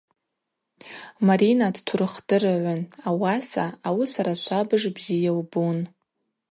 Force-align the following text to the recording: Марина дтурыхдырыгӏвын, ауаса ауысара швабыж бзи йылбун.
Марина 1.27 1.67
дтурыхдырыгӏвын, 1.75 2.81
ауаса 3.09 3.65
ауысара 3.87 4.33
швабыж 4.41 4.83
бзи 4.95 5.17
йылбун. 5.23 5.77